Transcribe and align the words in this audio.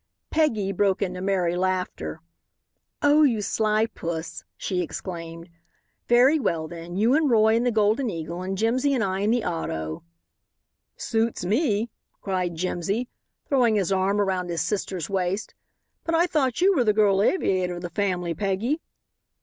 Peggy 0.31 0.71
broke 0.71 1.03
into 1.03 1.21
merry 1.21 1.55
laughter. 1.55 2.21
"Oh, 3.03 3.21
you 3.21 3.39
sly 3.43 3.85
puss," 3.85 4.43
she 4.57 4.81
exclaimed. 4.81 5.47
"Very 6.07 6.39
well, 6.39 6.67
then 6.67 6.95
you 6.97 7.13
and 7.13 7.29
Roy 7.29 7.53
in 7.53 7.65
the 7.65 7.71
Golden 7.71 8.09
Eagle 8.09 8.41
and 8.41 8.57
Jimsy 8.57 8.95
and 8.95 9.03
I 9.03 9.19
in 9.19 9.29
the 9.29 9.45
auto." 9.45 10.03
"Suits 10.97 11.45
me," 11.45 11.91
cried 12.19 12.55
Jimsy, 12.55 13.09
throwing 13.47 13.75
his 13.75 13.91
arm 13.91 14.19
around 14.19 14.49
his 14.49 14.63
sister's 14.63 15.07
waist, 15.07 15.53
"but 16.03 16.15
I 16.15 16.25
thought 16.25 16.61
you 16.61 16.75
were 16.75 16.83
the 16.83 16.93
girl 16.93 17.21
aviator 17.21 17.75
of 17.75 17.83
the 17.83 17.91
family, 17.91 18.33
Peggy." 18.33 18.81